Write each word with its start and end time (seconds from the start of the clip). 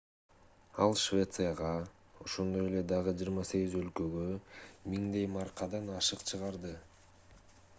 ал 0.83 0.93
швецияга 1.01 1.73
ошондой 2.23 2.63
эле 2.69 2.81
дагы 2.93 3.13
28 3.19 3.77
өлкөгө 3.81 4.25
1000 4.95 5.29
маркадан 5.35 5.93
ашык 5.99 6.25
чыгарды 6.33 6.73